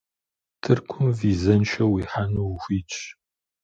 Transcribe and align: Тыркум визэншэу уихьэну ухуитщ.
Тыркум 0.61 1.05
визэншэу 1.19 1.89
уихьэну 1.91 2.45
ухуитщ. 2.53 2.99